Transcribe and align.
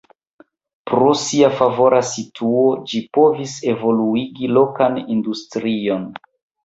Pro 0.91 1.09
sia 1.23 1.51
favora 1.59 1.99
situo 2.13 2.63
ĝi 2.93 3.03
povis 3.19 3.55
evoluigi 3.75 4.51
lokan 4.59 4.99
industrion. 5.17 6.09